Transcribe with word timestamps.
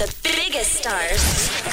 The 0.00 0.16
biggest 0.22 0.72
stars. 0.80 1.20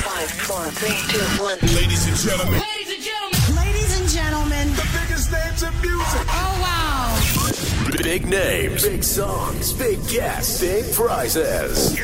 Five, 0.03 0.29
four, 0.29 0.65
three, 0.71 0.97
two, 1.07 1.23
one. 1.41 1.57
Ladies 1.73 2.05
and 2.07 2.17
gentlemen, 2.17 2.59
Ladies 2.59 2.91
and 2.93 3.01
gentlemen. 3.01 3.55
Ladies 3.55 4.01
and 4.01 4.09
gentlemen. 4.09 4.67
the 4.75 4.87
biggest 4.99 5.31
names 5.31 5.63
in 5.63 5.71
music. 5.79 6.27
Oh, 6.27 6.59
wow. 6.59 8.03
Big 8.03 8.27
names, 8.27 8.83
big 8.83 9.01
songs, 9.01 9.71
big 9.71 10.05
guests, 10.09 10.59
big 10.59 10.93
prizes. 10.93 11.97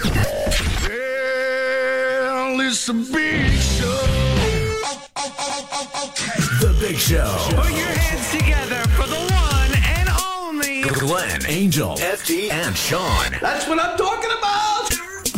Well, 0.87 2.59
it's 2.61 2.87
a 2.87 2.93
big 2.93 3.51
show. 3.59 3.99
The 6.61 6.73
Big 6.79 6.95
Show. 6.95 7.35
Put 7.49 7.69
your 7.71 7.85
hands 7.85 8.31
together 8.31 8.81
for 8.95 9.07
the 9.07 9.19
one 9.19 9.71
and 9.75 10.07
only. 10.31 10.83
Glenn, 10.83 11.41
Angel, 11.47 11.97
FD, 11.97 12.49
and 12.49 12.77
Shaun. 12.77 13.35
That's 13.41 13.67
what 13.67 13.77
I'm 13.77 13.97
talking 13.97 14.31
about. 14.37 14.72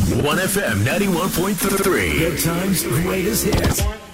1FM 0.06 0.84
91.3. 0.86 2.20
Good 2.20 2.40
times, 2.40 2.84
greatest 2.84 3.46
hits. 3.46 4.05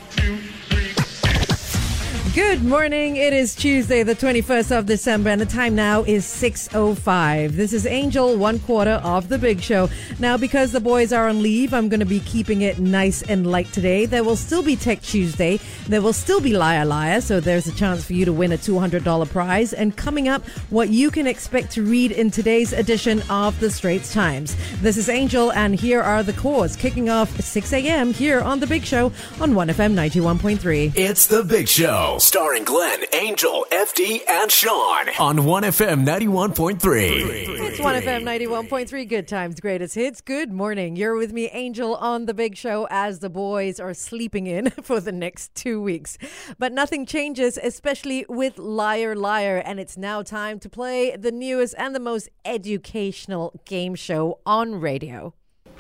Good 2.34 2.64
morning. 2.64 3.18
It 3.18 3.34
is 3.34 3.54
Tuesday, 3.54 4.04
the 4.04 4.16
21st 4.16 4.72
of 4.72 4.86
December, 4.86 5.32
and 5.32 5.42
the 5.42 5.46
time 5.46 5.76
now 5.76 6.04
is 6.04 6.26
6.05. 6.26 7.52
This 7.52 7.74
is 7.74 7.86
Angel, 7.86 8.38
one 8.38 8.60
quarter 8.60 9.02
of 9.04 9.28
the 9.28 9.38
big 9.38 9.60
show. 9.60 9.90
Now, 10.18 10.38
because 10.38 10.72
the 10.72 10.80
boys 10.80 11.12
are 11.12 11.28
on 11.28 11.42
leave, 11.44 11.74
I'm 11.74 11.90
going 11.90 12.00
to 12.00 12.06
be 12.06 12.22
keeping 12.22 12.62
it 12.62 12.80
nice 12.80 13.22
and 13.24 13.52
light 13.52 13.70
today. 13.74 14.06
There 14.06 14.24
will 14.24 14.38
still 14.38 14.64
be 14.64 14.78
Tech 14.78 15.02
Tuesday. 15.02 15.60
There 15.90 16.02
will 16.02 16.14
still 16.14 16.40
be 16.40 16.54
Liar 16.54 16.86
Liar, 16.86 17.20
so 17.20 17.42
there's 17.42 17.68
a 17.68 17.76
chance 17.76 18.06
for 18.06 18.14
you 18.14 18.24
to 18.24 18.32
win 18.32 18.54
a 18.54 18.58
$200 18.58 19.30
prize. 19.30 19.74
And 19.74 19.98
coming 19.98 20.30
up, 20.30 20.42
what 20.70 20.88
you 20.88 21.12
can 21.12 21.28
expect 21.28 21.72
to 21.74 21.84
read 21.84 22.14
in 22.14 22.32
today's 22.32 22.72
edition 22.72 23.24
of 23.30 23.60
the 23.60 23.70
Straits 23.70 24.14
Times. 24.14 24.56
This 24.80 24.96
is 24.96 25.10
Angel, 25.10 25.52
and 25.52 25.76
here 25.76 26.02
are 26.02 26.24
the 26.24 26.32
cores 26.32 26.78
kicking 26.78 27.10
off 27.10 27.42
6 27.42 27.74
a.m. 27.74 28.14
here 28.14 28.40
on 28.40 28.62
the 28.62 28.68
big 28.68 28.86
show 28.86 29.08
on 29.42 29.52
1FM 29.52 29.96
91.3. 29.96 30.94
It's 30.96 31.28
The 31.28 31.44
Big 31.44 31.68
Show. 31.68 32.20
Starring 32.22 32.64
Glenn, 32.64 33.00
Angel, 33.14 33.66
FD, 33.72 34.22
and 34.30 34.52
Shaun. 34.52 35.10
On 35.18 35.38
1FM 35.38 36.06
91.3. 36.06 36.80
It's 36.80 37.80
1FM 37.80 38.22
91.3 38.22 39.10
Good 39.10 39.28
Times, 39.28 39.60
Greatest 39.60 39.96
Hits. 39.96 40.22
Good 40.22 40.52
morning. 40.52 40.96
You're 40.96 41.16
with 41.16 41.34
me, 41.34 41.50
Angel, 41.50 41.96
on 41.96 42.28
the 42.28 42.36
big 42.36 42.56
show 42.56 42.88
as 42.92 43.20
the 43.20 43.30
boys 43.32 43.80
are 43.80 43.96
sleeping 43.96 44.46
in 44.46 44.70
for 44.84 45.00
the 45.00 45.12
next 45.12 45.56
two 45.56 45.82
weeks. 45.82 46.20
But 46.60 46.74
nothing 46.74 47.08
changes, 47.08 47.58
especially 47.58 48.24
with 48.30 48.60
Liar 48.60 49.16
Liar. 49.16 49.58
And 49.58 49.80
it's 49.80 49.98
now 49.98 50.22
time 50.22 50.60
to 50.60 50.70
play 50.70 51.16
the 51.16 51.32
newest 51.32 51.74
and 51.80 51.96
the 51.96 52.00
most 52.00 52.30
educational 52.46 53.60
game 53.66 53.96
show 53.96 54.38
on 54.46 54.76
radio. 54.76 55.34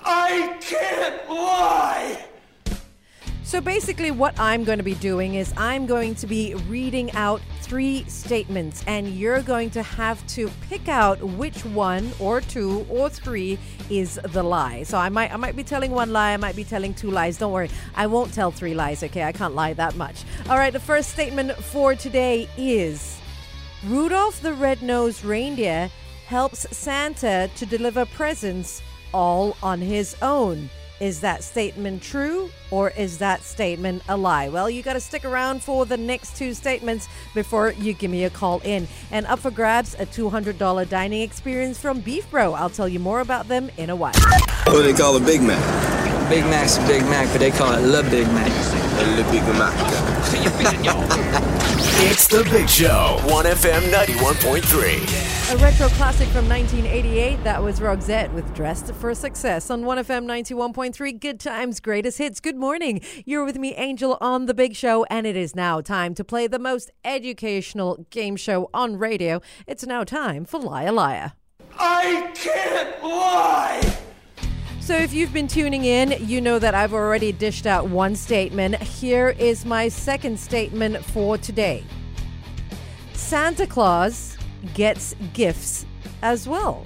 I 0.04 0.58
can't 0.60 1.30
lie. 1.30 2.31
So 3.52 3.60
basically, 3.60 4.12
what 4.12 4.40
I'm 4.40 4.64
going 4.64 4.78
to 4.78 4.84
be 4.84 4.94
doing 4.94 5.34
is 5.34 5.54
I'm 5.58 5.86
going 5.86 6.16
to 6.16 6.26
be 6.26 6.56
reading 6.70 7.12
out 7.12 7.42
three 7.60 8.06
statements, 8.06 8.82
and 8.88 9.10
you're 9.10 9.42
going 9.42 9.72
to 9.72 9.84
have 9.84 10.26
to 10.28 10.50
pick 10.70 10.88
out 10.88 11.22
which 11.22 11.66
one 11.66 12.14
or 12.18 12.40
two 12.40 12.86
or 12.90 13.10
three 13.10 13.60
is 13.90 14.18
the 14.24 14.42
lie. 14.42 14.84
So 14.84 14.98
I 14.98 15.10
might 15.10 15.34
I 15.34 15.36
might 15.36 15.58
be 15.58 15.66
telling 15.66 15.92
one 15.92 16.14
lie, 16.14 16.32
I 16.32 16.38
might 16.38 16.56
be 16.56 16.64
telling 16.64 16.94
two 16.94 17.12
lies. 17.12 17.38
Don't 17.38 17.52
worry, 17.52 17.70
I 17.94 18.08
won't 18.08 18.34
tell 18.34 18.52
three 18.52 18.74
lies. 18.74 19.04
Okay, 19.04 19.24
I 19.24 19.34
can't 19.34 19.54
lie 19.54 19.74
that 19.74 19.98
much. 19.98 20.24
All 20.48 20.56
right, 20.56 20.72
the 20.72 20.80
first 20.80 21.10
statement 21.10 21.52
for 21.58 21.94
today 21.94 22.48
is 22.56 23.20
Rudolph 23.86 24.42
the 24.42 24.54
Red-Nosed 24.54 25.26
Reindeer 25.26 25.92
helps 26.26 26.66
Santa 26.72 27.50
to 27.58 27.66
deliver 27.66 28.06
presents 28.06 28.82
all 29.14 29.58
on 29.62 29.82
his 29.82 30.16
own. 30.22 30.70
Is 31.02 31.22
that 31.22 31.44
statement 31.44 32.04
true 32.04 32.52
or 32.70 32.92
is 32.92 33.18
that 33.18 33.42
statement 33.42 34.04
a 34.08 34.16
lie? 34.16 34.50
Well, 34.50 34.70
you 34.70 34.84
got 34.84 34.94
to 34.94 35.00
stick 35.00 35.26
around 35.26 35.64
for 35.64 35.84
the 35.88 35.98
next 35.98 36.38
two 36.38 36.54
statements 36.54 37.10
before 37.34 37.72
you 37.72 37.94
give 37.94 38.12
me 38.12 38.26
a 38.26 38.30
call 38.30 38.60
in. 38.60 38.88
And 39.10 39.26
up 39.26 39.40
for 39.40 39.50
grabs, 39.50 39.96
a 39.96 40.06
$200 40.06 40.88
dining 40.88 41.24
experience 41.24 41.80
from 41.80 42.02
Beef 42.02 42.30
Bro. 42.30 42.54
I'll 42.54 42.70
tell 42.70 42.88
you 42.88 43.00
more 43.00 43.22
about 43.22 43.48
them 43.48 43.72
in 43.78 43.90
a 43.90 43.96
while. 43.96 44.14
What 44.66 44.74
do 44.74 44.84
they 44.84 44.94
call 44.94 45.18
a 45.18 45.20
Big 45.20 45.42
Mac? 45.42 46.01
Big 46.32 46.46
Mac's 46.46 46.78
a 46.78 46.88
Big 46.88 47.04
Mac, 47.04 47.28
but 47.34 47.42
they 47.42 47.52
call 47.52 47.74
it 47.74 47.82
Le 47.82 48.02
Big 48.04 48.26
Mac. 48.28 48.48
A 48.48 49.32
Big 49.32 49.44
Mac. 49.60 49.76
It's 52.04 52.26
The 52.26 52.44
Big 52.50 52.70
Show. 52.70 53.18
1FM 53.24 53.92
91.3. 53.92 55.54
A 55.54 55.58
retro 55.58 55.90
classic 55.90 56.30
from 56.30 56.48
1988. 56.48 57.44
That 57.44 57.62
was 57.62 57.82
Roxette 57.82 58.32
with 58.32 58.56
Dressed 58.56 58.96
for 58.96 59.14
Success 59.14 59.70
on 59.70 59.84
1FM 59.84 60.26
91.3. 60.26 61.20
Good 61.20 61.42
times, 61.42 61.82
greatest 61.82 62.18
hits. 62.18 62.40
Good 62.40 62.56
morning. 62.56 63.02
You're 63.26 63.44
with 63.44 63.58
me, 63.58 63.76
Angel, 63.76 64.18
on 64.22 64.46
The 64.46 64.54
Big 64.54 64.74
Show, 64.74 65.04
and 65.10 65.28
it 65.28 65.36
is 65.36 65.54
now 65.54 65.82
time 65.82 66.16
to 66.16 66.24
play 66.24 66.48
the 66.48 66.60
most 66.60 66.92
educational 67.04 68.08
game 68.10 68.38
show 68.38 68.70
on 68.74 68.96
radio. 68.96 69.42
It's 69.68 69.86
now 69.86 70.06
time 70.06 70.46
for 70.46 70.62
Liar 70.62 70.94
Liar. 70.94 71.34
I 71.78 72.32
can't 72.34 73.04
lie. 73.04 73.91
So, 74.82 74.96
if 74.96 75.14
you've 75.14 75.32
been 75.32 75.48
tuning 75.48 75.86
in, 75.86 76.16
you 76.28 76.42
know 76.42 76.58
that 76.58 76.74
I've 76.74 76.92
already 76.92 77.32
dished 77.32 77.68
out 77.68 77.88
one 77.90 78.16
statement. 78.16 78.82
Here 78.82 79.30
is 79.38 79.64
my 79.64 79.88
second 79.88 80.40
statement 80.40 81.06
for 81.06 81.38
today 81.38 81.84
Santa 83.14 83.68
Claus 83.68 84.36
gets 84.74 85.16
gifts 85.34 85.86
as 86.24 86.48
well. 86.48 86.84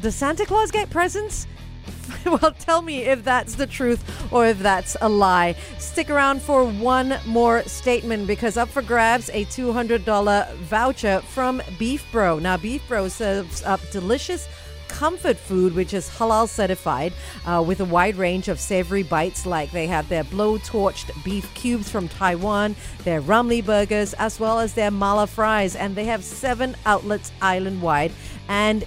Does 0.00 0.14
Santa 0.14 0.46
Claus 0.46 0.70
get 0.70 0.88
presents? 0.88 1.46
well, 2.24 2.52
tell 2.58 2.80
me 2.80 3.02
if 3.02 3.22
that's 3.24 3.56
the 3.56 3.66
truth 3.66 4.32
or 4.32 4.46
if 4.46 4.58
that's 4.60 4.96
a 5.02 5.08
lie. 5.08 5.54
Stick 5.76 6.08
around 6.08 6.40
for 6.40 6.64
one 6.64 7.18
more 7.26 7.62
statement 7.64 8.26
because 8.26 8.56
up 8.56 8.70
for 8.70 8.80
grabs 8.80 9.28
a 9.30 9.44
$200 9.44 10.54
voucher 10.54 11.20
from 11.20 11.60
Beef 11.78 12.10
Bro. 12.10 12.38
Now, 12.38 12.56
Beef 12.56 12.86
Bro 12.88 13.08
serves 13.08 13.62
up 13.64 13.80
delicious 13.90 14.48
comfort 14.88 15.36
food, 15.36 15.74
which 15.74 15.94
is 15.94 16.08
halal 16.08 16.48
certified, 16.48 17.12
uh, 17.46 17.62
with 17.66 17.80
a 17.80 17.84
wide 17.84 18.16
range 18.16 18.48
of 18.48 18.58
savory 18.58 19.02
bites. 19.02 19.46
Like 19.46 19.70
they 19.70 19.86
have 19.86 20.08
their 20.08 20.24
blow 20.24 20.58
torched 20.58 21.10
beef 21.24 21.52
cubes 21.54 21.90
from 21.90 22.08
Taiwan, 22.08 22.76
their 23.04 23.20
Rumley 23.20 23.64
burgers, 23.64 24.14
as 24.14 24.40
well 24.40 24.58
as 24.58 24.74
their 24.74 24.90
mala 24.90 25.26
fries. 25.26 25.76
And 25.76 25.94
they 25.94 26.04
have 26.06 26.24
seven 26.24 26.76
outlets 26.86 27.30
island 27.40 27.80
wide. 27.82 28.12
And 28.48 28.84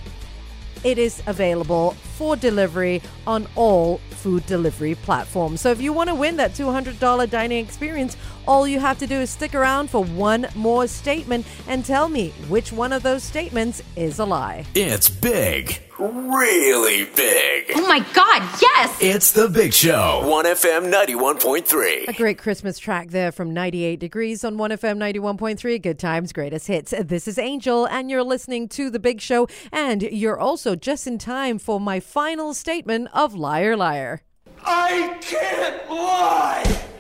it 0.84 0.97
is 0.97 1.22
available 1.28 1.95
for 2.21 2.35
delivery 2.35 3.01
on 3.25 3.47
all 3.55 3.97
food 4.11 4.45
delivery 4.45 4.93
platforms. 4.93 5.59
So 5.59 5.71
if 5.71 5.81
you 5.81 5.91
want 5.91 6.09
to 6.09 6.13
win 6.13 6.37
that 6.37 6.51
$200 6.51 7.27
dining 7.31 7.65
experience, 7.65 8.15
all 8.47 8.67
you 8.67 8.79
have 8.79 8.99
to 8.99 9.07
do 9.07 9.15
is 9.15 9.31
stick 9.31 9.55
around 9.55 9.89
for 9.89 10.03
one 10.03 10.45
more 10.53 10.85
statement 10.85 11.47
and 11.67 11.83
tell 11.83 12.09
me 12.09 12.29
which 12.47 12.71
one 12.71 12.93
of 12.93 13.01
those 13.01 13.23
statements 13.23 13.81
is 13.95 14.19
a 14.19 14.25
lie. 14.25 14.67
It's 14.75 15.09
big. 15.09 15.81
Really 15.99 17.05
big. 17.15 17.71
Oh 17.75 17.87
my 17.87 17.99
God, 18.13 18.41
yes! 18.59 18.97
It's 18.99 19.33
The 19.33 19.47
Big 19.47 19.71
Show. 19.71 20.21
1FM 20.23 20.91
91.3. 20.91 22.07
A 22.07 22.07
91.3. 22.07 22.17
great 22.17 22.39
Christmas 22.39 22.79
track 22.79 23.09
there 23.09 23.31
from 23.31 23.53
98 23.53 23.99
Degrees 23.99 24.43
on 24.43 24.57
1FM 24.57 24.97
91.3. 24.97 25.79
Good 25.79 25.99
times, 25.99 26.33
greatest 26.33 26.65
hits. 26.65 26.91
This 27.03 27.27
is 27.27 27.38
Angel, 27.38 27.85
and 27.85 28.09
you're 28.09 28.23
listening 28.23 28.67
to 28.69 28.89
The 28.89 28.97
Big 28.97 29.21
Show. 29.21 29.47
And 29.71 30.01
you're 30.01 30.39
also 30.39 30.75
just 30.75 31.05
in 31.05 31.19
time 31.19 31.59
for 31.59 31.79
my 31.79 31.99
final 32.11 32.53
statement 32.53 33.07
of 33.13 33.33
Liar 33.33 33.77
Liar. 33.77 34.22
I 34.66 35.17
can't 35.22 35.89
lie. 35.89 36.91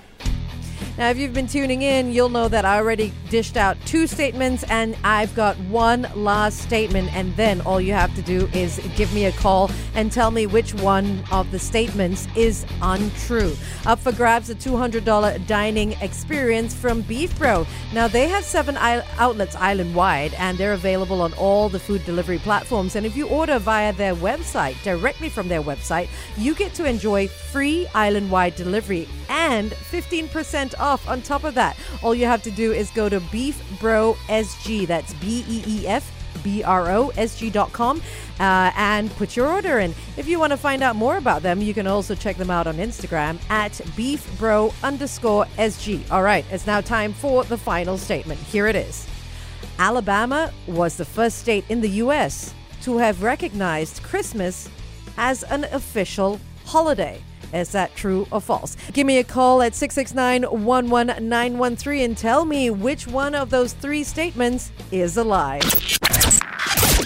Now, 0.97 1.09
if 1.09 1.17
you've 1.17 1.33
been 1.33 1.47
tuning 1.47 1.83
in, 1.83 2.11
you'll 2.11 2.29
know 2.29 2.49
that 2.49 2.65
I 2.65 2.77
already 2.77 3.13
dished 3.29 3.55
out 3.55 3.77
two 3.85 4.07
statements 4.07 4.63
and 4.63 4.95
I've 5.05 5.33
got 5.35 5.57
one 5.61 6.05
last 6.15 6.59
statement. 6.59 7.15
And 7.15 7.33
then 7.37 7.61
all 7.61 7.79
you 7.79 7.93
have 7.93 8.13
to 8.15 8.21
do 8.21 8.49
is 8.53 8.79
give 8.97 9.13
me 9.13 9.25
a 9.25 9.31
call 9.31 9.71
and 9.95 10.11
tell 10.11 10.31
me 10.31 10.47
which 10.47 10.73
one 10.75 11.23
of 11.31 11.49
the 11.51 11.59
statements 11.59 12.27
is 12.35 12.65
untrue. 12.81 13.55
Up 13.85 13.99
for 13.99 14.11
grabs, 14.11 14.49
a 14.49 14.55
$200 14.55 15.47
dining 15.47 15.93
experience 15.93 16.73
from 16.73 17.01
Beef 17.01 17.37
Bro. 17.39 17.65
Now, 17.93 18.09
they 18.09 18.27
have 18.27 18.43
seven 18.43 18.75
outlets 18.77 19.55
island 19.55 19.95
wide 19.95 20.33
and 20.33 20.57
they're 20.57 20.73
available 20.73 21.21
on 21.21 21.31
all 21.33 21.69
the 21.69 21.79
food 21.79 22.03
delivery 22.05 22.39
platforms. 22.39 22.97
And 22.97 23.05
if 23.05 23.15
you 23.15 23.29
order 23.29 23.59
via 23.59 23.93
their 23.93 24.13
website, 24.13 24.81
directly 24.83 25.29
from 25.29 25.47
their 25.47 25.61
website, 25.61 26.09
you 26.35 26.53
get 26.53 26.73
to 26.73 26.85
enjoy 26.85 27.29
free 27.29 27.87
island 27.95 28.29
wide 28.29 28.55
delivery 28.55 29.07
and 29.29 29.71
15% 29.71 30.73
off 30.81 31.07
on 31.07 31.21
top 31.21 31.43
of 31.43 31.53
that. 31.55 31.77
All 32.03 32.13
you 32.13 32.25
have 32.25 32.43
to 32.43 32.51
do 32.51 32.73
is 32.73 32.89
go 32.91 33.07
to 33.07 33.19
Beef 33.31 33.61
Bro 33.79 34.17
SG. 34.27 34.87
That's 34.87 35.13
B 35.15 35.45
E 35.47 35.63
E 35.67 35.87
F 35.87 36.11
B 36.43 36.63
R 36.63 36.89
O 36.89 37.09
S 37.17 37.39
G 37.39 37.49
dot 37.49 37.71
uh, 37.79 37.95
and 38.39 39.11
put 39.17 39.35
your 39.35 39.47
order 39.47 39.79
in. 39.79 39.93
If 40.17 40.27
you 40.27 40.39
want 40.39 40.51
to 40.51 40.57
find 40.57 40.81
out 40.81 40.95
more 40.95 41.17
about 41.17 41.43
them, 41.43 41.61
you 41.61 41.73
can 41.73 41.87
also 41.87 42.15
check 42.15 42.37
them 42.37 42.49
out 42.49 42.67
on 42.67 42.75
Instagram 42.77 43.39
at 43.49 43.71
beefbro 43.95 44.73
underscore 44.83 45.45
SG. 45.57 46.09
All 46.11 46.23
right, 46.23 46.45
it's 46.51 46.67
now 46.67 46.81
time 46.81 47.13
for 47.13 47.43
the 47.43 47.57
final 47.57 47.97
statement. 47.97 48.39
Here 48.39 48.67
it 48.67 48.75
is 48.75 49.07
Alabama 49.79 50.51
was 50.67 50.95
the 50.95 51.05
first 51.05 51.39
state 51.39 51.65
in 51.69 51.81
the 51.81 51.89
U.S. 52.05 52.53
to 52.83 52.97
have 52.97 53.23
recognized 53.23 54.03
Christmas 54.03 54.69
as 55.17 55.43
an 55.43 55.65
official 55.65 56.39
holiday. 56.65 57.21
Is 57.53 57.71
that 57.71 57.95
true 57.95 58.27
or 58.31 58.41
false? 58.41 58.77
Give 58.93 59.05
me 59.05 59.19
a 59.19 59.23
call 59.23 59.61
at 59.61 59.75
669 59.75 60.43
11913 60.43 62.01
and 62.03 62.17
tell 62.17 62.45
me 62.45 62.69
which 62.69 63.07
one 63.07 63.35
of 63.35 63.49
those 63.49 63.73
three 63.73 64.03
statements 64.03 64.71
is 64.91 65.17
a 65.17 65.23
lie. 65.23 65.59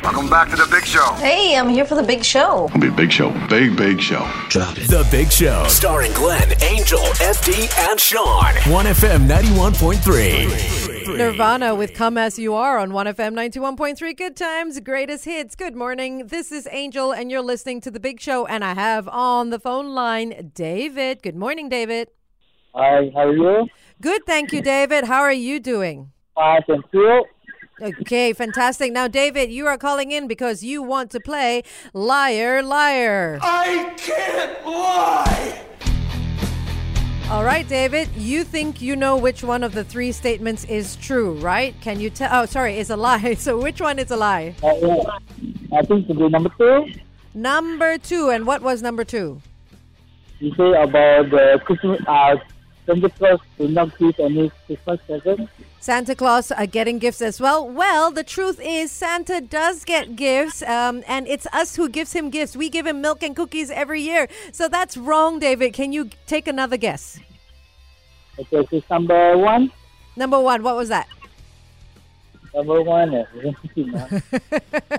Welcome 0.04 0.30
back 0.30 0.50
to 0.52 0.56
the 0.56 0.68
big 0.70 0.86
show. 0.86 1.14
Hey, 1.14 1.58
I'm 1.58 1.70
here 1.70 1.84
for 1.84 1.96
the 1.96 2.04
big 2.04 2.24
show. 2.24 2.66
It'll 2.66 2.80
be 2.80 2.90
a 2.90 2.92
big 2.92 3.12
show. 3.12 3.32
Big, 3.48 3.76
big 3.76 4.00
show. 4.00 4.30
Drop 4.50 4.78
it. 4.78 4.88
The 4.88 5.08
Big 5.10 5.32
Show. 5.32 5.66
Starring 5.68 6.12
Glenn, 6.14 6.52
Angel, 6.64 7.00
FD, 7.00 7.90
and 7.90 8.00
Shaun. 8.00 8.54
1FM 8.66 9.28
91.3. 9.28 10.85
Nirvana 11.08 11.76
with 11.76 11.94
Come 11.94 12.18
As 12.18 12.40
You 12.40 12.56
Are 12.56 12.80
on 12.80 12.92
1FM 12.92 13.34
91.3. 13.34 14.18
Good 14.18 14.36
times, 14.36 14.80
greatest 14.80 15.26
hits. 15.26 15.56
Good 15.56 15.76
morning. 15.76 16.28
This 16.28 16.52
is 16.52 16.68
Angel, 16.72 17.12
and 17.12 17.30
you're 17.30 17.42
listening 17.42 17.80
to 17.82 17.92
The 17.92 18.00
Big 18.00 18.20
Show. 18.20 18.46
And 18.46 18.64
I 18.64 18.74
have 18.74 19.08
on 19.08 19.52
the 19.52 19.60
phone 19.60 19.94
line 19.94 20.52
David. 20.54 21.22
Good 21.22 21.36
morning, 21.36 21.70
David. 21.70 22.10
Hi, 22.74 23.12
how 23.14 23.28
are 23.28 23.36
you? 23.36 23.68
Good, 24.02 24.26
thank 24.26 24.52
you, 24.52 24.62
David. 24.62 25.06
How 25.06 25.22
are 25.22 25.32
you 25.32 25.60
doing? 25.60 26.12
Fine, 26.34 26.64
thank 26.68 26.86
you. 26.92 27.26
Okay, 27.82 28.34
fantastic. 28.34 28.92
Now, 28.92 29.08
David, 29.08 29.52
you 29.52 29.68
are 29.68 29.78
calling 29.78 30.12
in 30.12 30.28
because 30.28 30.64
you 30.64 30.82
want 30.82 31.12
to 31.12 31.20
play 31.20 31.64
Liar, 31.94 32.64
Liar. 32.64 33.40
I 33.42 33.94
can't 33.98 34.66
lie. 34.66 35.62
All 37.32 37.44
right, 37.44 37.68
David, 37.68 38.08
you 38.16 38.44
think 38.44 38.84
you 38.84 38.96
know 38.96 39.18
which 39.18 39.44
one 39.44 39.64
of 39.64 39.74
the 39.74 39.84
three 39.84 40.12
statements 40.12 40.64
is 40.66 40.96
true, 40.98 41.34
right? 41.40 41.74
Can 41.82 42.00
you 42.00 42.12
tell? 42.12 42.30
Oh, 42.32 42.46
sorry, 42.46 42.78
it's 42.78 42.92
a 42.92 42.96
lie. 42.96 43.34
So, 43.40 43.60
which 43.60 43.82
one 43.82 43.98
is 43.98 44.12
a 44.12 44.16
lie? 44.16 44.54
Uh, 44.62 44.74
yeah. 44.80 45.18
I 45.74 45.82
think 45.82 46.08
be 46.08 46.30
number 46.30 46.52
two. 46.56 46.86
Number 47.34 47.98
two. 47.98 48.30
And 48.30 48.46
what 48.46 48.62
was 48.62 48.84
number 48.84 49.04
two? 49.04 49.42
You 50.40 50.54
say 50.56 50.72
about 50.80 51.32
the 51.32 51.60
Christmas, 51.66 52.00
uh, 52.08 52.36
Santa 52.86 53.10
Claus 53.10 53.40
will 53.58 53.70
not 53.70 53.98
give 53.98 54.20
any 54.20 54.52
Christmas 54.68 55.00
present. 55.08 55.50
Santa 55.80 56.16
Claus 56.16 56.52
are 56.52 56.66
getting 56.66 57.00
gifts 57.00 57.22
as 57.22 57.42
well. 57.42 57.68
Well, 57.68 58.12
the 58.12 58.24
truth 58.24 58.60
is, 58.62 58.92
Santa 58.92 59.42
does 59.42 59.84
get 59.84 60.16
gifts, 60.16 60.62
um, 60.64 61.04
and 61.08 61.28
it's 61.28 61.48
us 61.54 61.76
who 61.76 61.90
gives 61.90 62.14
him 62.14 62.30
gifts. 62.30 62.56
We 62.56 62.70
give 62.70 62.86
him 62.86 63.02
milk 63.02 63.24
and 63.24 63.36
cookies 63.36 63.70
every 63.72 64.02
year. 64.02 64.28
So 64.52 64.68
that's 64.68 64.98
wrong, 64.98 65.40
David. 65.40 65.74
Can 65.74 65.94
you 65.94 66.10
take 66.28 66.48
another 66.48 66.78
guess? 66.78 67.20
Okay, 68.40 68.68
so 68.70 68.82
number 68.90 69.38
one. 69.38 69.72
Number 70.16 70.40
one, 70.40 70.64
what 70.64 70.76
was 70.76 70.90
that? 70.90 71.08
Number 72.56 72.82
one 72.82 73.14
is 73.14 73.28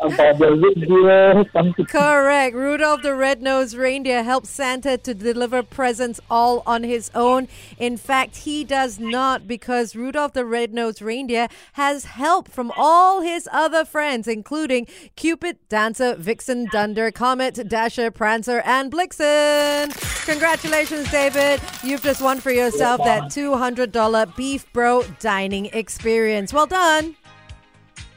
about 0.02 0.38
the 0.38 0.72
reindeer, 0.76 1.44
something. 1.54 1.86
Correct. 1.86 2.54
Rudolph 2.54 3.00
the 3.00 3.14
Red-Nosed 3.14 3.74
Reindeer 3.74 4.22
helps 4.24 4.50
Santa 4.50 4.98
to 4.98 5.14
deliver 5.14 5.62
presents 5.62 6.20
all 6.30 6.62
on 6.66 6.82
his 6.82 7.10
own. 7.14 7.48
In 7.78 7.96
fact, 7.96 8.36
he 8.36 8.62
does 8.62 8.98
not 8.98 9.48
because 9.48 9.96
Rudolph 9.96 10.34
the 10.34 10.44
Red-Nosed 10.44 11.00
Reindeer 11.00 11.48
has 11.72 12.04
help 12.04 12.50
from 12.50 12.70
all 12.76 13.22
his 13.22 13.48
other 13.50 13.86
friends, 13.86 14.28
including 14.28 14.86
Cupid, 15.16 15.56
Dancer, 15.70 16.14
Vixen, 16.14 16.66
Dunder, 16.66 17.10
Comet, 17.10 17.54
Dasher, 17.66 18.10
Prancer, 18.10 18.60
and 18.66 18.92
Blixen. 18.92 19.96
Congratulations, 20.26 21.10
David. 21.10 21.62
You've 21.82 22.02
just 22.02 22.20
won 22.20 22.38
for 22.38 22.50
yourself 22.50 23.02
that 23.04 23.30
$200 23.30 24.36
Beef 24.36 24.70
Bro 24.74 25.04
dining 25.20 25.66
experience. 25.66 26.52
Well 26.52 26.66
done. 26.66 27.16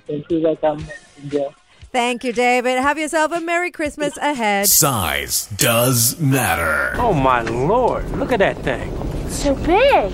Thank 0.09 0.31
you, 0.31 0.41
welcome. 0.41 0.83
India. 1.21 1.49
Thank 1.91 2.23
you, 2.23 2.33
David. 2.33 2.79
Have 2.79 2.97
yourself 2.97 3.31
a 3.31 3.39
Merry 3.39 3.69
Christmas 3.69 4.17
ahead. 4.17 4.67
Size 4.67 5.47
does 5.55 6.19
matter. 6.19 6.99
Oh 6.99 7.13
my 7.13 7.41
lord, 7.41 8.09
look 8.13 8.31
at 8.31 8.39
that 8.39 8.57
thing. 8.63 8.91
So 9.29 9.53
big. 9.53 10.11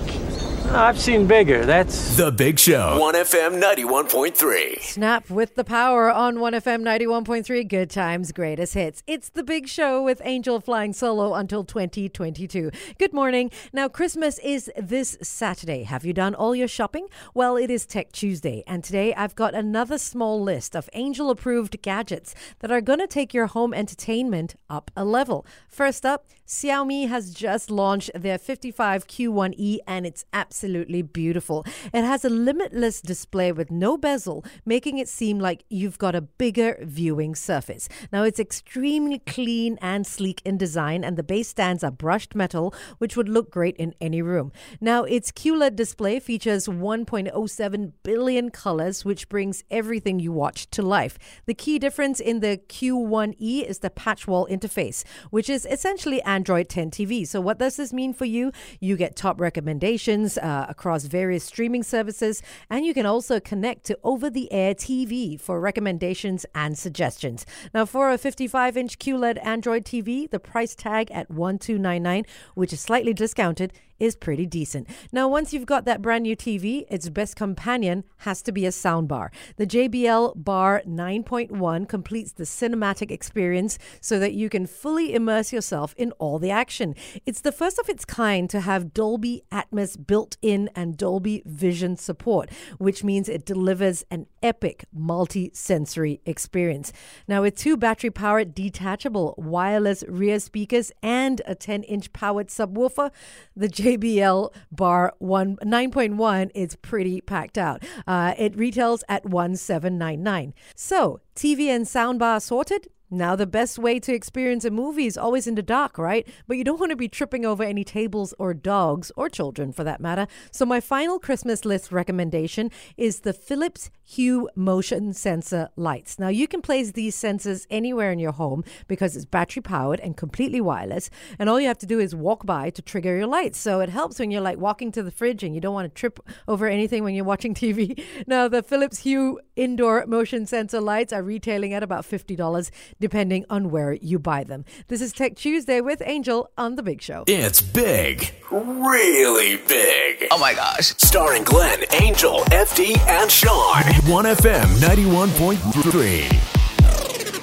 I've 0.70 0.98
seen 0.98 1.26
bigger. 1.26 1.64
That's 1.64 2.16
The 2.16 2.30
Big 2.30 2.58
Show. 2.58 2.98
1FM 3.00 3.62
91.3. 3.62 4.80
Snap 4.82 5.30
with 5.30 5.54
the 5.54 5.64
power 5.64 6.10
on 6.10 6.36
1FM 6.36 6.82
91.3. 6.82 7.66
Good 7.66 7.88
times, 7.88 8.32
greatest 8.32 8.74
hits. 8.74 9.02
It's 9.06 9.28
the 9.28 9.44
big 9.44 9.68
show 9.68 10.02
with 10.02 10.20
Angel 10.24 10.60
flying 10.60 10.92
solo 10.92 11.34
until 11.34 11.64
2022. 11.64 12.72
Good 12.98 13.12
morning. 13.14 13.50
Now, 13.72 13.88
Christmas 13.88 14.38
is 14.40 14.70
this 14.76 15.16
Saturday. 15.22 15.84
Have 15.84 16.04
you 16.04 16.12
done 16.12 16.34
all 16.34 16.54
your 16.54 16.68
shopping? 16.68 17.06
Well, 17.32 17.56
it 17.56 17.70
is 17.70 17.86
Tech 17.86 18.12
Tuesday, 18.12 18.64
and 18.66 18.82
today 18.84 19.14
I've 19.14 19.36
got 19.36 19.54
another 19.54 19.98
small 19.98 20.42
list 20.42 20.74
of 20.74 20.90
Angel 20.92 21.30
approved 21.30 21.80
gadgets 21.80 22.34
that 22.58 22.72
are 22.72 22.80
going 22.80 22.98
to 22.98 23.06
take 23.06 23.32
your 23.32 23.46
home 23.46 23.72
entertainment 23.72 24.56
up 24.68 24.90
a 24.96 25.04
level. 25.04 25.46
First 25.68 26.04
up, 26.04 26.26
Xiaomi 26.46 27.08
has 27.08 27.32
just 27.32 27.70
launched 27.70 28.10
their 28.14 28.38
55Q1E, 28.38 29.78
and 29.86 30.06
it's 30.06 30.24
absolutely 30.32 30.55
beautiful. 31.02 31.64
It 31.92 32.04
has 32.04 32.24
a 32.24 32.30
limitless 32.30 33.00
display 33.00 33.52
with 33.52 33.70
no 33.70 33.96
bezel, 33.96 34.44
making 34.64 34.98
it 34.98 35.08
seem 35.08 35.38
like 35.38 35.64
you've 35.68 35.98
got 35.98 36.14
a 36.14 36.20
bigger 36.20 36.78
viewing 36.82 37.34
surface. 37.34 37.88
Now, 38.12 38.22
it's 38.22 38.40
extremely 38.40 39.18
clean 39.20 39.78
and 39.80 40.06
sleek 40.06 40.42
in 40.44 40.56
design, 40.58 41.04
and 41.04 41.16
the 41.16 41.22
base 41.22 41.48
stands 41.48 41.82
are 41.84 41.90
brushed 41.90 42.34
metal, 42.34 42.74
which 42.98 43.16
would 43.16 43.28
look 43.28 43.50
great 43.50 43.76
in 43.76 43.94
any 44.00 44.22
room. 44.22 44.52
Now, 44.80 45.04
its 45.04 45.32
QLED 45.32 45.76
display 45.76 46.20
features 46.20 46.66
1.07 46.66 47.92
billion 48.02 48.50
colors, 48.50 49.04
which 49.04 49.28
brings 49.28 49.64
everything 49.70 50.20
you 50.20 50.32
watch 50.32 50.70
to 50.70 50.82
life. 50.82 51.18
The 51.46 51.54
key 51.54 51.78
difference 51.78 52.20
in 52.20 52.40
the 52.40 52.60
Q1E 52.68 53.64
is 53.64 53.80
the 53.80 53.90
PatchWall 53.90 54.48
interface, 54.50 55.04
which 55.30 55.48
is 55.48 55.66
essentially 55.66 56.22
Android 56.22 56.68
10 56.68 56.90
TV. 56.90 57.26
So, 57.26 57.40
what 57.40 57.58
does 57.58 57.76
this 57.76 57.92
mean 57.92 58.12
for 58.14 58.24
you? 58.24 58.52
You 58.80 58.96
get 58.96 59.16
top 59.16 59.40
recommendations 59.40 60.38
uh, 60.46 60.64
across 60.68 61.04
various 61.04 61.42
streaming 61.42 61.82
services, 61.82 62.40
and 62.70 62.86
you 62.86 62.94
can 62.94 63.04
also 63.04 63.40
connect 63.40 63.84
to 63.84 63.98
over 64.04 64.30
the 64.30 64.50
air 64.52 64.74
TV 64.74 65.38
for 65.40 65.58
recommendations 65.60 66.46
and 66.54 66.78
suggestions. 66.78 67.44
Now, 67.74 67.84
for 67.84 68.12
a 68.12 68.16
55 68.16 68.76
inch 68.76 68.98
QLED 68.98 69.44
Android 69.44 69.84
TV, 69.84 70.30
the 70.30 70.38
price 70.38 70.76
tag 70.76 71.10
at 71.10 71.28
1299, 71.28 72.24
which 72.54 72.72
is 72.72 72.80
slightly 72.80 73.12
discounted, 73.12 73.72
is 73.98 74.16
pretty 74.16 74.46
decent. 74.46 74.88
Now, 75.12 75.28
once 75.28 75.52
you've 75.52 75.66
got 75.66 75.84
that 75.84 76.02
brand 76.02 76.22
new 76.22 76.36
TV, 76.36 76.84
its 76.88 77.08
best 77.08 77.36
companion 77.36 78.04
has 78.18 78.42
to 78.42 78.52
be 78.52 78.66
a 78.66 78.70
soundbar. 78.70 79.30
The 79.56 79.66
JBL 79.66 80.44
Bar 80.44 80.82
9.1 80.86 81.88
completes 81.88 82.32
the 82.32 82.44
cinematic 82.44 83.10
experience 83.10 83.78
so 84.00 84.18
that 84.18 84.34
you 84.34 84.48
can 84.48 84.66
fully 84.66 85.14
immerse 85.14 85.52
yourself 85.52 85.94
in 85.96 86.12
all 86.12 86.38
the 86.38 86.50
action. 86.50 86.94
It's 87.24 87.40
the 87.40 87.52
first 87.52 87.78
of 87.78 87.88
its 87.88 88.04
kind 88.04 88.48
to 88.50 88.60
have 88.60 88.92
Dolby 88.92 89.42
Atmos 89.50 90.04
built 90.06 90.36
in 90.42 90.70
and 90.74 90.96
Dolby 90.96 91.42
Vision 91.44 91.96
support, 91.96 92.50
which 92.78 93.04
means 93.04 93.28
it 93.28 93.44
delivers 93.44 94.04
an 94.10 94.26
epic 94.46 94.84
multi 94.92 95.50
sensory 95.52 96.20
experience. 96.24 96.92
Now, 97.26 97.42
with 97.42 97.56
two 97.56 97.76
battery 97.76 98.10
powered 98.10 98.54
detachable 98.54 99.34
wireless 99.36 100.04
rear 100.08 100.38
speakers 100.38 100.92
and 101.02 101.42
a 101.46 101.54
10 101.54 101.82
inch 101.82 102.12
powered 102.12 102.48
subwoofer, 102.48 103.10
the 103.56 103.68
JBL 103.68 104.54
Bar 104.70 105.14
1 105.18 105.56
9.1 105.56 106.50
is 106.54 106.76
pretty 106.76 107.20
packed 107.20 107.58
out. 107.58 107.82
Uh, 108.06 108.34
it 108.38 108.56
retails 108.56 109.02
at 109.08 109.24
1799. 109.26 110.54
So, 110.74 111.20
TV 111.34 111.66
and 111.68 111.84
soundbar 111.84 112.40
sorted? 112.40 112.88
Now, 113.10 113.36
the 113.36 113.46
best 113.46 113.78
way 113.78 114.00
to 114.00 114.12
experience 114.12 114.64
a 114.64 114.70
movie 114.70 115.06
is 115.06 115.16
always 115.16 115.46
in 115.46 115.54
the 115.54 115.62
dark, 115.62 115.96
right? 115.96 116.26
But 116.48 116.56
you 116.56 116.64
don't 116.64 116.80
want 116.80 116.90
to 116.90 116.96
be 116.96 117.08
tripping 117.08 117.46
over 117.46 117.62
any 117.62 117.84
tables 117.84 118.34
or 118.36 118.52
dogs, 118.52 119.12
or 119.16 119.28
children 119.28 119.72
for 119.72 119.84
that 119.84 120.00
matter. 120.00 120.26
So, 120.50 120.66
my 120.66 120.80
final 120.80 121.20
Christmas 121.20 121.64
list 121.64 121.92
recommendation 121.92 122.68
is 122.96 123.20
the 123.20 123.32
Philips 123.32 123.90
Hue 124.02 124.48
Motion 124.56 125.12
Sensor 125.12 125.68
Lights. 125.76 126.18
Now, 126.18 126.28
you 126.28 126.48
can 126.48 126.62
place 126.62 126.92
these 126.92 127.14
sensors 127.14 127.64
anywhere 127.70 128.10
in 128.10 128.18
your 128.18 128.32
home 128.32 128.64
because 128.88 129.14
it's 129.14 129.24
battery 129.24 129.62
powered 129.62 130.00
and 130.00 130.16
completely 130.16 130.60
wireless. 130.60 131.08
And 131.38 131.48
all 131.48 131.60
you 131.60 131.68
have 131.68 131.78
to 131.78 131.86
do 131.86 132.00
is 132.00 132.12
walk 132.12 132.44
by 132.44 132.70
to 132.70 132.82
trigger 132.82 133.16
your 133.16 133.28
lights. 133.28 133.58
So, 133.58 133.78
it 133.78 133.88
helps 133.88 134.18
when 134.18 134.32
you're 134.32 134.40
like 134.40 134.58
walking 134.58 134.90
to 134.92 135.04
the 135.04 135.12
fridge 135.12 135.44
and 135.44 135.54
you 135.54 135.60
don't 135.60 135.74
want 135.74 135.94
to 135.94 136.00
trip 136.00 136.18
over 136.48 136.66
anything 136.66 137.04
when 137.04 137.14
you're 137.14 137.24
watching 137.24 137.54
TV. 137.66 138.02
Now, 138.26 138.48
the 138.48 138.64
Philips 138.64 138.98
Hue 138.98 139.38
indoor 139.54 140.04
motion 140.06 140.44
sensor 140.44 140.80
lights 140.80 141.12
are 141.12 141.22
retailing 141.22 141.72
at 141.72 141.84
about 141.84 142.02
$50 142.04 142.70
depending 143.00 143.44
on 143.50 143.70
where 143.70 143.92
you 143.92 144.18
buy 144.18 144.44
them. 144.44 144.64
This 144.88 145.00
is 145.00 145.12
Tech 145.12 145.36
Tuesday 145.36 145.80
with 145.80 146.02
Angel 146.04 146.50
on 146.56 146.76
The 146.76 146.82
Big 146.82 147.02
Show. 147.02 147.24
It's 147.26 147.60
big. 147.60 148.34
Really 148.50 149.56
big. 149.56 150.28
Oh 150.30 150.38
my 150.38 150.54
gosh. 150.54 150.94
Starring 150.98 151.44
Glenn, 151.44 151.80
Angel, 152.00 152.40
FD, 152.46 152.98
and 153.08 153.30
Shaun. 153.30 153.82
1FM 153.82 154.66
91.3. 154.80 156.45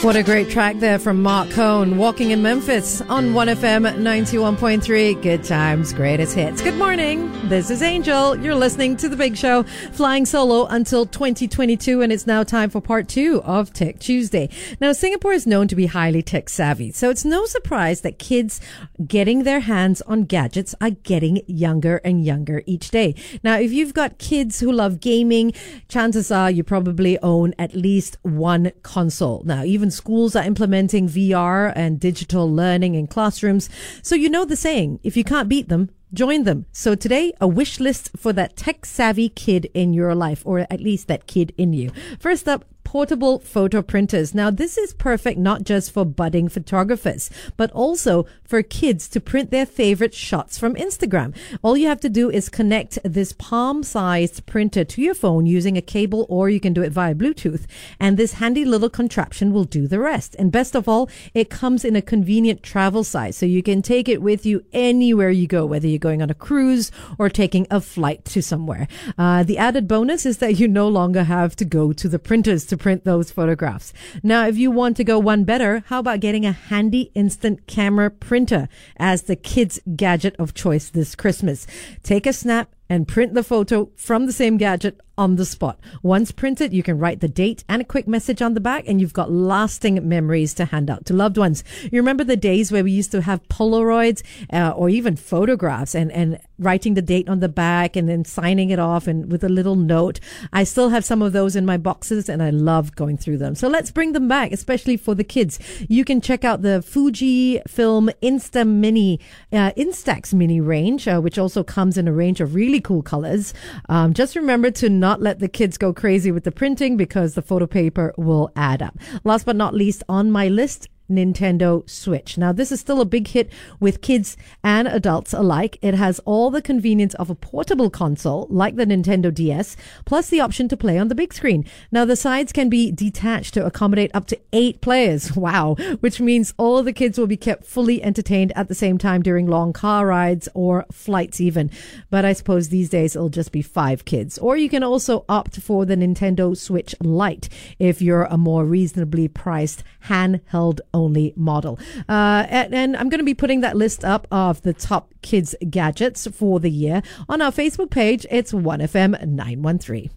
What 0.03 0.17
a 0.17 0.21
great 0.21 0.49
track 0.49 0.79
there 0.79 0.99
from 0.99 1.21
Marc 1.21 1.49
Cohn, 1.51 1.97
Walking 1.97 2.31
in 2.31 2.41
Memphis 2.41 2.99
on 2.99 3.29
1FM 3.29 3.89
91.3. 3.99 5.21
Good 5.21 5.45
times, 5.45 5.93
greatest 5.93 6.35
hits. 6.35 6.61
Good 6.61 6.75
morning. 6.75 7.31
This 7.47 7.69
is 7.69 7.81
Angel. 7.81 8.35
You're 8.35 8.53
listening 8.53 8.97
to 8.97 9.07
The 9.07 9.15
Big 9.15 9.37
Show, 9.37 9.63
flying 9.93 10.25
solo 10.25 10.65
until 10.65 11.05
2022, 11.05 12.01
and 12.01 12.11
it's 12.11 12.27
now 12.27 12.43
time 12.43 12.69
for 12.69 12.81
part 12.81 13.07
two 13.07 13.41
of 13.43 13.71
Tech 13.71 13.99
Tuesday. 13.99 14.49
Now, 14.81 14.91
Singapore 14.91 15.31
is 15.31 15.47
known 15.47 15.69
to 15.69 15.75
be 15.75 15.85
highly 15.85 16.21
tech 16.21 16.49
savvy, 16.49 16.91
so 16.91 17.09
it's 17.09 17.23
no 17.23 17.45
surprise 17.45 18.01
that 18.01 18.19
kids 18.19 18.59
getting 19.07 19.43
their 19.43 19.61
hands 19.61 20.01
on 20.01 20.23
gadgets 20.23 20.75
are 20.81 20.89
getting 20.89 21.43
younger 21.47 22.01
and 22.03 22.25
younger 22.25 22.61
each 22.65 22.91
day. 22.91 23.15
Now, 23.41 23.57
if 23.57 23.71
you've 23.71 23.93
got 23.93 24.17
kids 24.17 24.59
who 24.59 24.69
love 24.69 24.99
gaming, 24.99 25.53
chances 25.87 26.29
are 26.29 26.51
you 26.51 26.65
probably 26.65 27.17
own 27.19 27.53
at 27.57 27.73
least 27.73 28.17
one 28.23 28.73
console. 28.81 29.43
Now, 29.45 29.63
even 29.63 29.92
schools 29.93 30.35
are 30.35 30.43
implementing 30.43 31.07
VR 31.07 31.71
and 31.75 31.99
digital 31.99 32.51
learning 32.51 32.95
in 32.95 33.07
classrooms. 33.07 33.69
So 34.01 34.15
you 34.15 34.29
know 34.29 34.45
the 34.45 34.55
saying, 34.55 34.99
if 35.03 35.15
you 35.15 35.23
can't 35.23 35.49
beat 35.49 35.69
them, 35.69 35.89
join 36.13 36.43
them. 36.43 36.65
So 36.71 36.95
today, 36.95 37.33
a 37.39 37.47
wish 37.47 37.79
list 37.79 38.11
for 38.15 38.33
that 38.33 38.55
tech 38.55 38.85
savvy 38.85 39.29
kid 39.29 39.69
in 39.73 39.93
your 39.93 40.15
life, 40.15 40.43
or 40.45 40.59
at 40.59 40.81
least 40.81 41.07
that 41.07 41.27
kid 41.27 41.53
in 41.57 41.73
you. 41.73 41.91
First 42.19 42.47
up, 42.47 42.65
portable 42.83 43.39
photo 43.39 43.81
printers. 43.81 44.33
Now, 44.33 44.49
this 44.49 44.77
is 44.77 44.93
perfect 44.93 45.39
not 45.39 45.63
just 45.63 45.91
for 45.91 46.05
budding 46.05 46.49
photographers, 46.49 47.29
but 47.57 47.71
also 47.71 48.25
for 48.43 48.61
kids 48.61 49.07
to 49.09 49.19
print 49.19 49.51
their 49.51 49.65
favorite 49.65 50.13
shots 50.13 50.57
from 50.57 50.75
Instagram. 50.75 51.35
All 51.61 51.75
you 51.75 51.87
have 51.87 51.99
to 52.01 52.09
do 52.09 52.29
is 52.29 52.49
connect 52.49 52.99
this 53.03 53.33
palm 53.33 53.83
sized 53.83 54.45
printer 54.45 54.83
to 54.83 55.01
your 55.01 55.15
phone 55.15 55.45
using 55.45 55.77
a 55.77 55.81
cable, 55.81 56.25
or 56.29 56.49
you 56.49 56.59
can 56.59 56.73
do 56.73 56.83
it 56.83 56.91
via 56.91 57.15
Bluetooth. 57.15 57.65
And 57.99 58.17
this 58.17 58.33
handy 58.33 58.65
little 58.65 58.89
contraption 58.89 59.53
will 59.53 59.63
do 59.63 59.87
the 59.87 59.99
rest. 59.99 60.35
And 60.37 60.51
best 60.51 60.75
of 60.75 60.87
all, 60.87 61.09
it 61.33 61.49
comes 61.49 61.83
in 61.83 61.95
a 61.95 62.01
convenient 62.01 62.63
travel 62.63 63.03
size. 63.03 63.37
So 63.37 63.45
you 63.45 63.63
can 63.63 63.81
take 63.81 64.07
it 64.07 64.21
with 64.21 64.45
you 64.45 64.63
anywhere 64.73 65.31
you 65.31 65.47
go, 65.47 65.65
whether 65.65 65.87
you're 65.87 65.99
going 65.99 66.21
on 66.21 66.29
a 66.29 66.35
cruise 66.35 66.91
or 67.17 67.29
taking 67.29 67.65
a 67.71 67.81
flight 67.81 68.25
to 68.25 68.41
somewhere. 68.41 68.87
Uh, 69.17 69.43
the 69.43 69.57
added 69.57 69.87
bonus 69.87 70.25
is 70.25 70.37
that 70.37 70.59
you 70.59 70.67
no 70.67 70.87
longer 70.87 71.23
have 71.23 71.55
to 71.55 71.65
go 71.65 71.93
to 71.93 72.07
the 72.07 72.19
printers 72.19 72.65
to 72.65 72.72
print 72.77 73.03
those 73.03 73.31
photographs. 73.31 73.93
Now, 74.21 74.47
if 74.47 74.57
you 74.57 74.71
want 74.71 74.97
to 74.97 75.03
go 75.03 75.19
one 75.19 75.43
better, 75.43 75.83
how 75.87 75.99
about 75.99 76.19
getting 76.19 76.45
a 76.45 76.51
handy 76.51 77.11
instant 77.15 77.67
camera 77.67 78.09
printer 78.09 78.67
as 78.97 79.23
the 79.23 79.35
kids' 79.35 79.79
gadget 79.95 80.35
of 80.37 80.53
choice 80.53 80.89
this 80.89 81.15
Christmas? 81.15 81.67
Take 82.03 82.25
a 82.25 82.33
snap 82.33 82.73
and 82.89 83.07
print 83.07 83.33
the 83.33 83.43
photo 83.43 83.89
from 83.95 84.25
the 84.25 84.33
same 84.33 84.57
gadget 84.57 84.99
on 85.17 85.35
the 85.35 85.45
spot. 85.45 85.79
Once 86.01 86.31
printed, 86.31 86.73
you 86.73 86.83
can 86.83 86.97
write 86.97 87.19
the 87.19 87.27
date 87.27 87.63
and 87.69 87.81
a 87.81 87.85
quick 87.85 88.07
message 88.07 88.41
on 88.41 88.53
the 88.53 88.59
back, 88.59 88.85
and 88.87 88.99
you've 88.99 89.13
got 89.13 89.31
lasting 89.31 90.07
memories 90.07 90.53
to 90.55 90.65
hand 90.65 90.89
out 90.89 91.05
to 91.05 91.13
loved 91.13 91.37
ones. 91.37 91.63
You 91.83 91.99
remember 91.99 92.23
the 92.23 92.37
days 92.37 92.71
where 92.71 92.83
we 92.83 92.91
used 92.91 93.11
to 93.11 93.21
have 93.21 93.47
Polaroids 93.47 94.23
uh, 94.51 94.71
or 94.75 94.89
even 94.89 95.15
photographs 95.15 95.95
and, 95.95 96.11
and 96.11 96.39
writing 96.59 96.93
the 96.93 97.01
date 97.01 97.29
on 97.29 97.39
the 97.39 97.49
back 97.49 97.95
and 97.95 98.07
then 98.07 98.25
signing 98.25 98.69
it 98.69 98.79
off 98.79 99.07
and 99.07 99.31
with 99.31 99.43
a 99.43 99.49
little 99.49 99.75
note. 99.75 100.19
I 100.51 100.63
still 100.63 100.89
have 100.89 101.05
some 101.05 101.21
of 101.21 101.33
those 101.33 101.55
in 101.55 101.65
my 101.65 101.77
boxes 101.77 102.29
and 102.29 102.41
I 102.41 102.49
love 102.49 102.95
going 102.95 103.17
through 103.17 103.37
them. 103.37 103.55
So 103.55 103.67
let's 103.67 103.91
bring 103.91 104.13
them 104.13 104.27
back, 104.27 104.51
especially 104.51 104.97
for 104.97 105.15
the 105.15 105.23
kids. 105.23 105.59
You 105.89 106.05
can 106.05 106.21
check 106.21 106.43
out 106.43 106.61
the 106.61 106.83
Fujifilm 106.85 108.13
Insta 108.21 108.67
Mini, 108.67 109.19
uh, 109.51 109.71
Instax 109.71 110.33
Mini 110.33 110.61
range, 110.61 111.07
uh, 111.07 111.19
which 111.19 111.37
also 111.37 111.63
comes 111.63 111.97
in 111.97 112.07
a 112.07 112.13
range 112.13 112.41
of 112.41 112.55
really 112.55 112.79
cool 112.79 113.01
colors. 113.01 113.53
Um, 113.89 114.13
just 114.13 114.35
remember 114.35 114.71
to 114.71 114.89
not 115.03 115.21
let 115.21 115.39
the 115.39 115.49
kids 115.49 115.77
go 115.77 115.91
crazy 115.91 116.31
with 116.31 116.45
the 116.45 116.51
printing 116.51 116.95
because 116.95 117.33
the 117.33 117.41
photo 117.41 117.67
paper 117.67 118.13
will 118.17 118.49
add 118.55 118.81
up. 118.81 118.97
Last 119.25 119.45
but 119.45 119.57
not 119.57 119.73
least 119.73 120.01
on 120.07 120.31
my 120.31 120.47
list, 120.47 120.87
Nintendo 121.15 121.87
Switch. 121.89 122.37
Now, 122.37 122.51
this 122.51 122.71
is 122.71 122.79
still 122.79 123.01
a 123.01 123.05
big 123.05 123.27
hit 123.27 123.49
with 123.79 124.01
kids 124.01 124.35
and 124.63 124.87
adults 124.87 125.33
alike. 125.33 125.77
It 125.81 125.93
has 125.93 126.19
all 126.25 126.49
the 126.49 126.61
convenience 126.61 127.13
of 127.15 127.29
a 127.29 127.35
portable 127.35 127.89
console 127.89 128.47
like 128.49 128.75
the 128.75 128.85
Nintendo 128.85 129.33
DS, 129.33 129.75
plus 130.05 130.29
the 130.29 130.41
option 130.41 130.67
to 130.67 130.77
play 130.77 130.97
on 130.97 131.07
the 131.07 131.15
big 131.15 131.33
screen. 131.33 131.65
Now, 131.91 132.05
the 132.05 132.15
sides 132.15 132.51
can 132.51 132.69
be 132.69 132.91
detached 132.91 133.53
to 133.53 133.65
accommodate 133.65 134.11
up 134.13 134.25
to 134.27 134.39
eight 134.51 134.81
players. 134.81 135.31
Wow. 135.43 135.75
Which 135.99 136.21
means 136.21 136.53
all 136.57 136.81
the 136.83 136.93
kids 136.93 137.17
will 137.17 137.27
be 137.27 137.35
kept 137.35 137.65
fully 137.65 138.01
entertained 138.01 138.53
at 138.55 138.69
the 138.69 138.75
same 138.75 138.97
time 138.97 139.21
during 139.21 139.45
long 139.45 139.73
car 139.73 140.07
rides 140.07 140.47
or 140.53 140.85
flights 140.89 141.41
even. 141.41 141.69
But 142.09 142.23
I 142.23 142.31
suppose 142.31 142.69
these 142.69 142.89
days 142.89 143.13
it'll 143.13 143.27
just 143.27 143.51
be 143.51 143.61
five 143.61 144.05
kids. 144.05 144.37
Or 144.37 144.55
you 144.55 144.69
can 144.69 144.81
also 144.81 145.25
opt 145.27 145.59
for 145.59 145.85
the 145.85 145.97
Nintendo 145.97 146.55
Switch 146.55 146.95
Lite 147.01 147.49
if 147.77 148.01
you're 148.01 148.23
a 148.23 148.37
more 148.37 148.65
reasonably 148.65 149.27
priced 149.27 149.83
handheld 150.05 150.79
only 151.03 151.33
model. 151.35 151.79
Uh, 152.07 152.45
and, 152.49 152.73
and 152.73 152.97
I'm 152.97 153.09
going 153.09 153.19
to 153.19 153.25
be 153.25 153.33
putting 153.33 153.61
that 153.61 153.75
list 153.75 154.03
up 154.03 154.27
of 154.31 154.61
the 154.61 154.73
top 154.73 155.13
kids 155.21 155.55
gadgets 155.69 156.27
for 156.27 156.59
the 156.59 156.69
year 156.69 157.01
on 157.29 157.41
our 157.41 157.51
Facebook 157.51 157.89
page. 157.89 158.25
It's 158.29 158.51
1FM913. 158.51 160.09